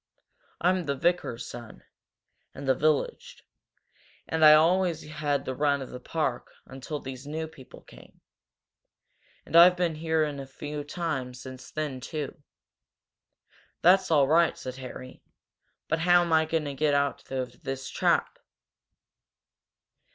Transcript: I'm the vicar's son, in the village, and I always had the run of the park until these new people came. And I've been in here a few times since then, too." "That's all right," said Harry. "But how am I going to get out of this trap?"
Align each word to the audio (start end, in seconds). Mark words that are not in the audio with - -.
I'm 0.59 0.87
the 0.87 0.95
vicar's 0.95 1.45
son, 1.45 1.83
in 2.55 2.65
the 2.65 2.73
village, 2.73 3.43
and 4.27 4.43
I 4.43 4.55
always 4.55 5.03
had 5.03 5.45
the 5.45 5.53
run 5.53 5.79
of 5.79 5.91
the 5.91 5.99
park 5.99 6.51
until 6.65 6.99
these 6.99 7.27
new 7.27 7.47
people 7.47 7.81
came. 7.83 8.19
And 9.45 9.55
I've 9.55 9.77
been 9.77 9.91
in 9.91 9.97
here 9.99 10.23
a 10.23 10.47
few 10.47 10.83
times 10.83 11.39
since 11.39 11.69
then, 11.69 11.99
too." 12.01 12.41
"That's 13.83 14.09
all 14.09 14.27
right," 14.27 14.57
said 14.57 14.77
Harry. 14.77 15.21
"But 15.87 15.99
how 15.99 16.21
am 16.23 16.33
I 16.33 16.45
going 16.45 16.65
to 16.65 16.73
get 16.73 16.95
out 16.95 17.29
of 17.31 17.61
this 17.61 17.87
trap?" 17.87 18.39